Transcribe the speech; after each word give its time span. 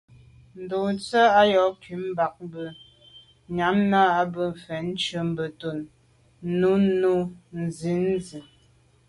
Ndùse 0.59 1.19
à 1.39 1.41
swe’ 1.51 1.63
nkum 1.75 2.03
bag 2.17 2.33
mbi 2.45 2.63
nyam 3.55 3.77
nà 3.91 3.99
à 4.19 4.21
ba 4.33 4.43
mfetnjù 4.53 5.19
Benntùn 5.35 5.79
nèn 6.59 6.83
nô 7.01 7.13
nsi 7.63 7.91
nzi. 8.13 8.39